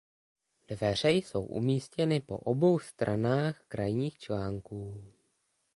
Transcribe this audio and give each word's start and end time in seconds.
Dveře 0.67 1.11
jsou 1.11 1.43
umístěny 1.45 2.19
po 2.21 2.37
obou 2.37 2.79
stranách 2.79 3.63
krajních 3.67 4.17
článků. 4.19 5.03